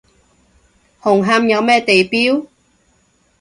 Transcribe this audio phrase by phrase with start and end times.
[0.99, 2.47] 紅磡有咩地標？